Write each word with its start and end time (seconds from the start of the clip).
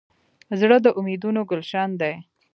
زړه 0.59 0.77
د 0.85 0.87
امیدونو 0.99 1.41
ګلشن 1.49 1.89
دی. 2.01 2.13